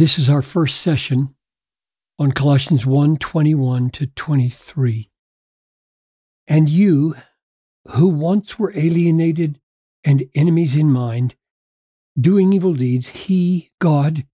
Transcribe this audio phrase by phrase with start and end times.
[0.00, 1.34] This is our first session
[2.18, 5.10] on Colossians 1 21 to 23.
[6.48, 7.16] And you,
[7.86, 9.60] who once were alienated
[10.02, 11.34] and enemies in mind,
[12.18, 14.24] doing evil deeds, he, God,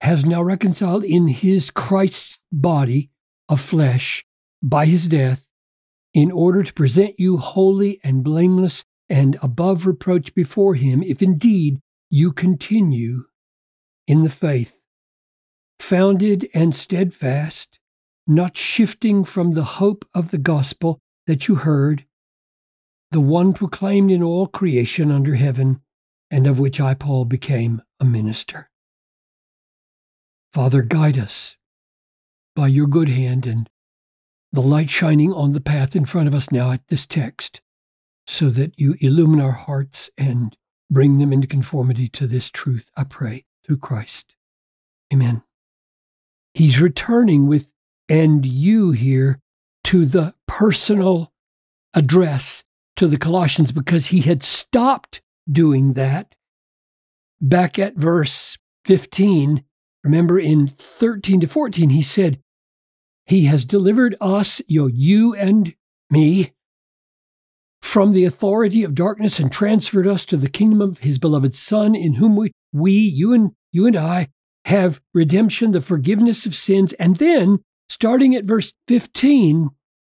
[0.00, 3.10] has now reconciled in his Christ's body
[3.48, 4.24] of flesh
[4.62, 5.48] by his death,
[6.14, 11.80] in order to present you holy and blameless and above reproach before him, if indeed
[12.10, 13.24] you continue
[14.06, 14.79] in the faith,
[15.80, 17.78] founded and steadfast,
[18.26, 22.04] not shifting from the hope of the gospel that you heard,
[23.10, 25.80] the one proclaimed in all creation under heaven,
[26.30, 28.70] and of which I, Paul, became a minister.
[30.52, 31.56] Father, guide us
[32.54, 33.68] by your good hand and
[34.52, 37.60] the light shining on the path in front of us now at this text,
[38.26, 40.56] so that you illumine our hearts and
[40.90, 44.34] bring them into conformity to this truth, I pray, through Christ.
[45.12, 45.42] Amen.
[46.54, 47.72] He's returning with
[48.08, 49.38] and you here
[49.84, 51.32] to the personal
[51.94, 52.64] address
[52.96, 56.34] to the Colossians because he had stopped doing that
[57.40, 59.64] back at verse 15.
[60.02, 62.40] Remember in 13 to 14, he said,
[63.26, 65.74] He has delivered us, you, know, you and
[66.10, 66.52] me,
[67.80, 71.94] from the authority of darkness and transferred us to the kingdom of his beloved Son,
[71.94, 74.28] in whom we, we you and you and I,
[74.70, 76.92] have redemption, the forgiveness of sins.
[76.94, 79.70] And then, starting at verse 15,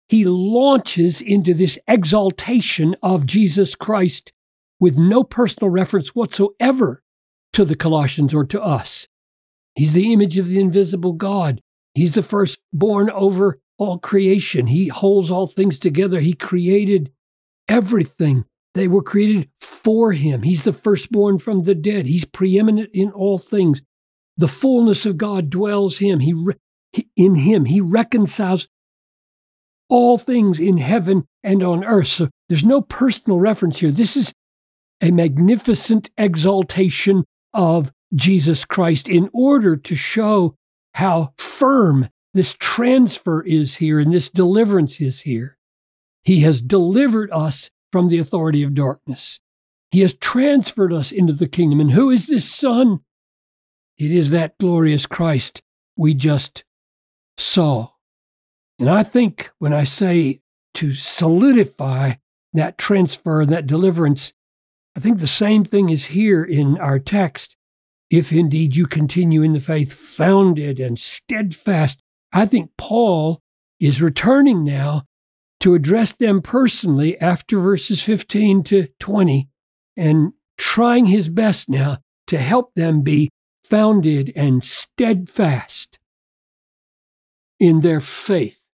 [0.07, 4.31] he launches into this exaltation of Jesus Christ
[4.79, 7.01] with no personal reference whatsoever
[7.53, 9.07] to the Colossians or to us.
[9.75, 11.61] He's the image of the invisible God.
[11.95, 14.67] He's the firstborn over all creation.
[14.67, 16.19] He holds all things together.
[16.19, 17.11] He created
[17.67, 18.45] everything.
[18.75, 20.43] They were created for him.
[20.43, 22.05] He's the firstborn from the dead.
[22.05, 23.81] He's preeminent in all things.
[24.38, 26.20] The fullness of God dwells him.
[26.20, 26.34] He,
[27.16, 27.66] in him.
[27.66, 28.67] He reconciles
[29.89, 32.08] all things in heaven and on earth.
[32.08, 33.92] So there's no personal reference here.
[33.92, 34.33] This is
[35.02, 40.55] a magnificent exaltation of Jesus Christ in order to show
[40.95, 45.58] how firm this transfer is here and this deliverance is here.
[46.23, 49.39] He has delivered us from the authority of darkness.
[49.92, 51.80] He has transferred us into the kingdom.
[51.80, 53.02] And who is this Son?
[53.98, 55.61] It is that glorious Christ
[55.95, 56.64] we just
[57.37, 57.89] saw.
[58.80, 60.42] And I think when I say
[60.76, 62.14] to solidify
[62.54, 64.33] that transfer, that deliverance,
[64.95, 67.55] I think the same thing is here in our text.
[68.09, 71.99] If indeed you continue in the faith, founded and steadfast,
[72.31, 73.42] I think Paul
[73.80, 75.04] is returning now
[75.61, 79.48] to address them personally after verses 15 to 20
[79.95, 83.30] and trying his best now to help them be
[83.63, 85.99] founded and steadfast
[87.59, 88.65] in their faith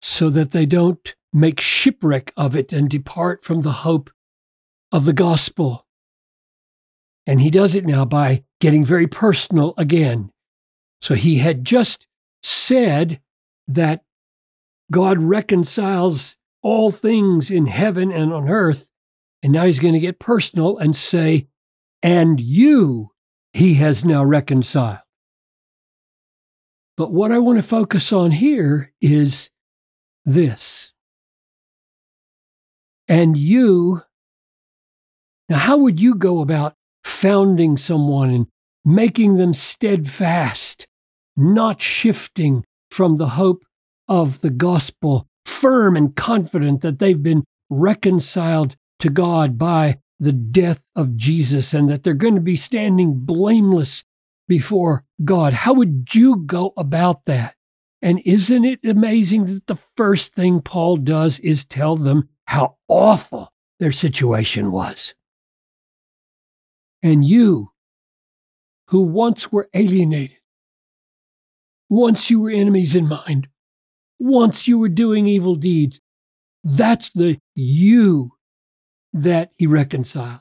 [0.00, 4.10] so that they don't make shipwreck of it and depart from the hope
[4.92, 5.86] of the gospel.
[7.26, 10.30] And he does it now by getting very personal again.
[11.00, 12.06] So he had just
[12.42, 13.20] said
[13.66, 14.04] that
[14.90, 18.88] God reconciles all things in heaven and on earth.
[19.42, 21.48] And now he's going to get personal and say,
[22.02, 23.10] and you
[23.58, 25.00] he has now reconciled.
[26.96, 29.50] But what I want to focus on here is
[30.24, 30.92] this.
[33.08, 34.02] And you,
[35.48, 38.46] now, how would you go about founding someone and
[38.84, 40.86] making them steadfast,
[41.36, 43.64] not shifting from the hope
[44.06, 50.82] of the gospel, firm and confident that they've been reconciled to God by the death
[50.96, 54.04] of Jesus and that they're going to be standing blameless
[54.48, 55.52] before God.
[55.52, 57.54] How would you go about that?
[58.00, 63.52] And isn't it amazing that the first thing Paul does is tell them how awful
[63.78, 65.14] their situation was?
[67.02, 67.72] And you,
[68.88, 70.38] who once were alienated,
[71.88, 73.48] once you were enemies in mind,
[74.18, 76.00] once you were doing evil deeds,
[76.64, 78.32] that's the you
[79.12, 80.40] that he reconciled.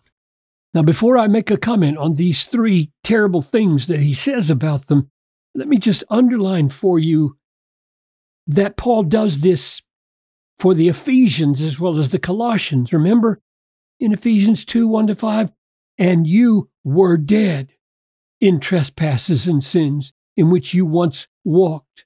[0.74, 4.88] Now, before I make a comment on these three terrible things that he says about
[4.88, 5.10] them,
[5.56, 7.38] let me just underline for you
[8.46, 9.82] that Paul does this
[10.60, 12.94] for the Ephesians as well as the Colossians.
[12.94, 13.42] Remember
[14.00, 15.52] in Ephesians 2 1 to 5,
[15.98, 17.72] and you were dead
[18.40, 22.06] in trespasses and sins in which you once walked,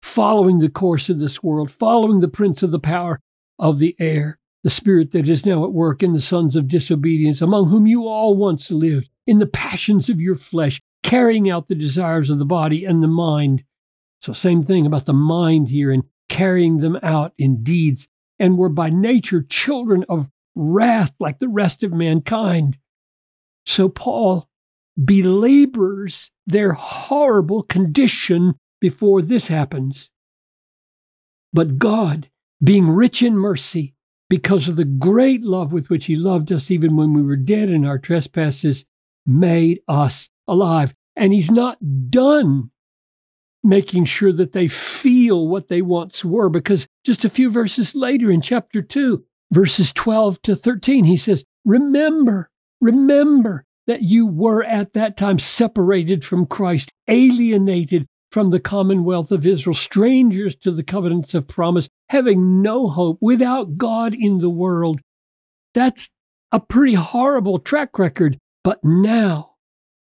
[0.00, 3.18] following the course of this world, following the prince of the power
[3.58, 7.40] of the air the spirit that is now at work in the sons of disobedience,
[7.40, 11.74] among whom you all once lived, in the passions of your flesh, carrying out the
[11.74, 13.64] desires of the body and the mind.
[14.20, 18.08] So, same thing about the mind here and carrying them out in deeds.
[18.38, 22.78] And we're by nature children of wrath like the rest of mankind.
[23.66, 24.48] So, Paul
[25.02, 30.10] belabors their horrible condition before this happens.
[31.52, 32.28] But God,
[32.62, 33.94] being rich in mercy,
[34.32, 37.68] because of the great love with which He loved us, even when we were dead
[37.68, 38.86] in our trespasses,
[39.26, 40.94] made us alive.
[41.14, 42.70] And He's not done
[43.62, 48.30] making sure that they feel what they once were, because just a few verses later
[48.30, 52.48] in chapter 2, verses 12 to 13, He says, Remember,
[52.80, 59.44] remember that you were at that time separated from Christ, alienated from the commonwealth of
[59.44, 65.00] Israel, strangers to the covenants of promise, having no hope, without God in the world.
[65.74, 66.08] That's
[66.50, 68.38] a pretty horrible track record.
[68.64, 69.56] But now,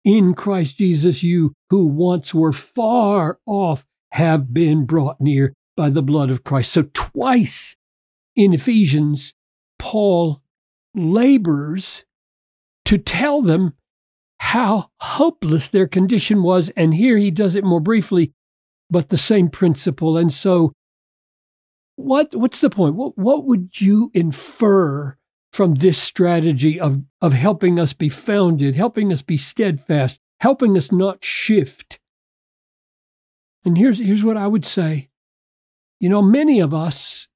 [0.04, 6.04] in Christ Jesus, you who once were far off have been brought near by the
[6.04, 6.72] blood of Christ.
[6.72, 7.75] So, twice
[8.36, 9.33] in Ephesians,
[9.77, 10.42] Paul
[10.95, 12.06] labors
[12.86, 13.74] to tell them
[14.39, 16.69] how hopeless their condition was.
[16.71, 18.33] And here he does it more briefly,
[18.89, 20.17] but the same principle.
[20.17, 20.73] And so,
[21.95, 22.95] what, what's the point?
[22.95, 25.17] What, what would you infer
[25.53, 30.91] from this strategy of, of helping us be founded, helping us be steadfast, helping us
[30.91, 31.99] not shift?
[33.63, 35.09] And here's, here's what I would say.
[35.99, 37.29] You know, many of us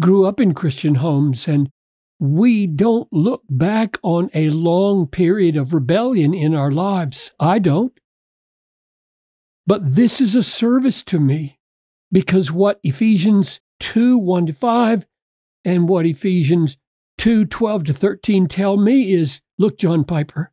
[0.00, 1.70] grew up in Christian homes and
[2.18, 7.32] we don't look back on a long period of rebellion in our lives.
[7.38, 7.92] I don't.
[9.66, 11.58] But this is a service to me
[12.12, 15.06] because what Ephesians 2 1 to 5
[15.64, 16.76] and what Ephesians
[17.18, 20.52] 2 12 to 13 tell me is look, John Piper,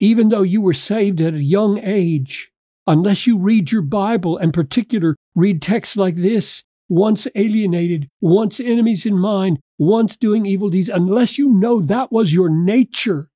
[0.00, 2.50] even though you were saved at a young age,
[2.86, 9.04] unless you read your Bible and particular read texts like this, once alienated, once enemies
[9.04, 13.30] in mind, once doing evil deeds, unless you know that was your nature,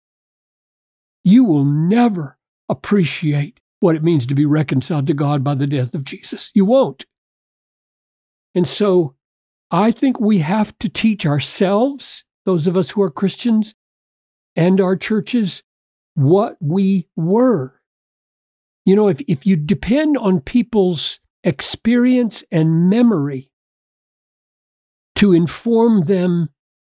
[1.24, 2.38] you will never
[2.68, 6.50] appreciate what it means to be reconciled to God by the death of Jesus.
[6.54, 7.04] You won't.
[8.54, 9.16] And so
[9.70, 13.74] I think we have to teach ourselves, those of us who are Christians,
[14.54, 15.62] and our churches,
[16.14, 17.80] what we were.
[18.84, 23.50] You know, if, if you depend on people's experience and memory
[25.16, 26.48] to inform them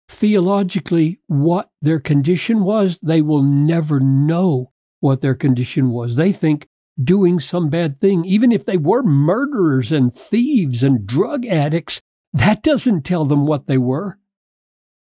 [0.09, 6.17] theologically what their condition was, they will never know what their condition was.
[6.17, 6.67] They think
[7.03, 12.01] doing some bad thing, even if they were murderers and thieves and drug addicts,
[12.33, 14.19] that doesn't tell them what they were.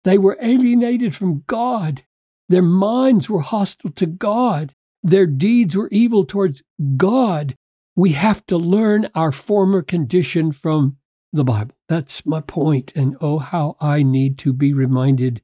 [0.05, 2.03] They were alienated from God.
[2.49, 4.75] Their minds were hostile to God.
[5.03, 6.63] Their deeds were evil towards
[6.97, 7.55] God.
[7.97, 10.97] We have to learn our former condition from
[11.33, 11.77] the Bible.
[11.89, 12.93] That's my point.
[12.97, 15.43] And oh, how I need to be reminded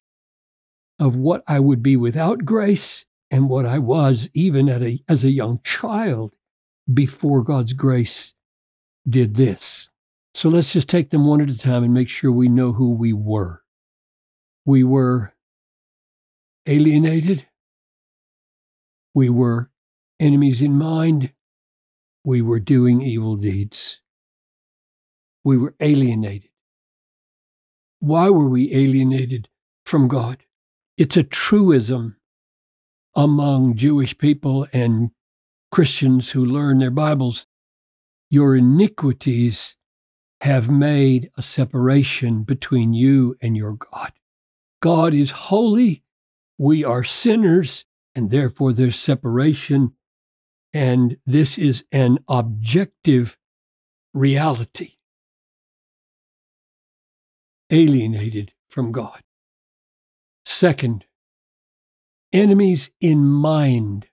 [0.98, 5.30] of what I would be without grace and what I was even a, as a
[5.30, 6.36] young child
[6.92, 8.34] before God's grace
[9.08, 9.88] did this.
[10.34, 12.94] So let's just take them one at a time and make sure we know who
[12.94, 13.62] we were.
[14.64, 15.34] We were
[16.66, 17.46] alienated.
[19.14, 19.70] We were
[20.20, 21.32] enemies in mind.
[22.24, 24.02] We were doing evil deeds.
[25.42, 26.50] We were alienated.
[27.98, 29.48] Why were we alienated
[29.84, 30.44] from God?
[30.98, 32.16] It's a truism
[33.16, 35.10] among Jewish people and
[35.72, 37.46] Christians who learn their Bibles.
[38.28, 39.76] Your iniquities
[40.42, 44.12] have made a separation between you and your God.
[44.80, 46.02] God is holy,
[46.58, 47.84] we are sinners,
[48.14, 49.94] and therefore there's separation.
[50.72, 53.36] And this is an objective
[54.14, 54.92] reality
[57.70, 59.22] alienated from God.
[60.44, 61.04] Second,
[62.32, 64.08] enemies in mind.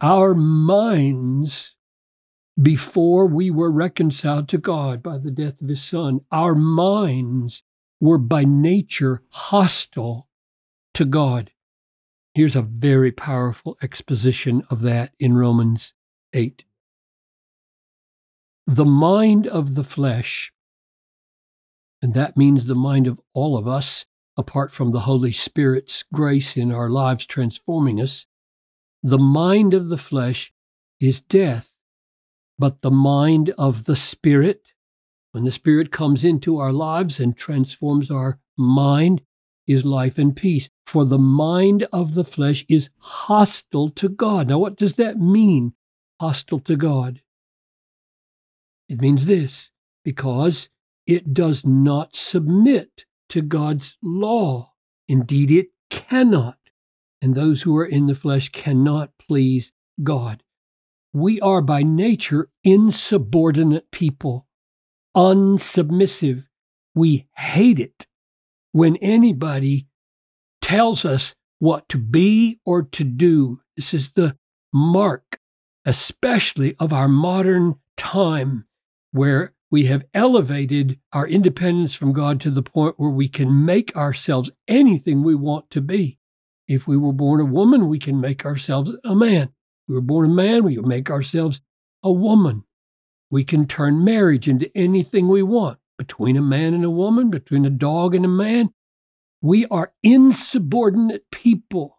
[0.00, 1.76] Our minds,
[2.60, 7.62] before we were reconciled to God by the death of His Son, our minds
[8.00, 10.28] were by nature hostile
[10.94, 11.50] to God.
[12.36, 15.94] Here's a very powerful exposition of that in Romans
[16.34, 16.66] 8.
[18.66, 20.52] The mind of the flesh
[22.02, 24.04] and that means the mind of all of us,
[24.36, 28.26] apart from the Holy Spirit's grace in our lives transforming us.
[29.02, 30.52] The mind of the flesh
[31.00, 31.72] is death,
[32.58, 34.74] but the mind of the Spirit,
[35.32, 39.22] when the Spirit comes into our lives and transforms our mind,
[39.66, 40.68] is life and peace.
[40.86, 44.48] For the mind of the flesh is hostile to God.
[44.48, 45.74] Now, what does that mean,
[46.20, 47.22] hostile to God?
[48.88, 49.70] It means this
[50.04, 50.68] because
[51.06, 54.74] it does not submit to God's law.
[55.08, 56.58] Indeed, it cannot.
[57.20, 60.42] And those who are in the flesh cannot please God.
[61.12, 64.46] We are by nature insubordinate people,
[65.16, 66.48] unsubmissive.
[66.94, 68.06] We hate it
[68.76, 69.86] when anybody
[70.60, 73.60] tells us what to be or to do.
[73.74, 74.36] This is the
[74.70, 75.38] mark,
[75.86, 78.66] especially of our modern time,
[79.12, 83.96] where we have elevated our independence from God to the point where we can make
[83.96, 86.18] ourselves anything we want to be.
[86.68, 89.44] If we were born a woman, we can make ourselves a man.
[89.44, 91.62] If we were born a man, we can make ourselves
[92.02, 92.64] a woman.
[93.30, 97.64] We can turn marriage into anything we want between a man and a woman, between
[97.64, 98.70] a dog and a man.
[99.40, 101.96] We are insubordinate people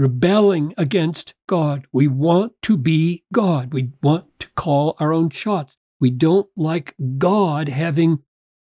[0.00, 1.86] rebelling against God.
[1.92, 3.74] We want to be God.
[3.74, 5.76] We want to call our own shots.
[6.00, 8.20] We don't like God having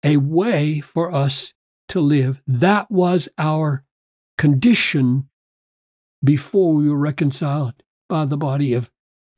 [0.02, 1.52] a way for us
[1.88, 2.42] to live.
[2.46, 3.84] That was our
[4.38, 5.28] condition
[6.24, 8.90] before we were reconciled by the body of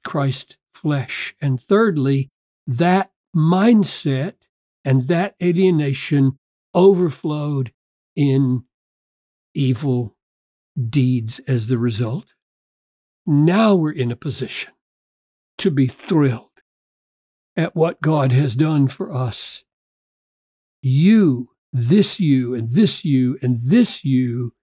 [0.05, 1.35] Christ's flesh.
[1.41, 2.29] And thirdly,
[2.67, 4.35] that mindset
[4.85, 6.39] and that alienation
[6.75, 7.73] overflowed
[8.17, 8.65] in
[9.55, 10.17] evil
[10.89, 12.33] deeds as the result.
[13.27, 14.73] Now we're in a position
[15.59, 16.63] to be thrilled
[17.57, 19.65] at what God has done for us.
[20.83, 24.55] You, this you, and this you, and this you,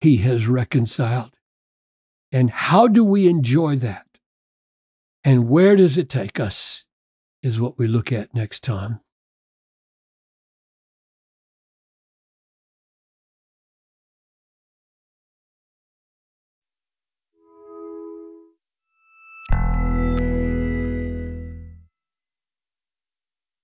[0.00, 1.36] He has reconciled.
[2.32, 4.06] And how do we enjoy that?
[5.22, 6.84] And where does it take us?
[7.42, 9.00] Is what we look at next time.